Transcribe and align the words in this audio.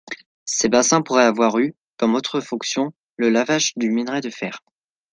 Ces 0.45 0.67
bassins 0.67 1.03
pourraient 1.03 1.25
avoir 1.25 1.59
eu, 1.59 1.75
comme 1.97 2.15
autre 2.15 2.41
fonction, 2.41 2.91
le 3.17 3.29
lavage 3.29 3.73
du 3.75 3.91
minerai 3.91 4.19
de 4.19 4.31
fer. 4.31 4.63